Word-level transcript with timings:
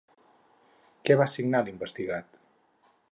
Què 1.09 1.17
va 1.21 1.27
signar 1.33 1.61
l'investigat? 1.67 2.41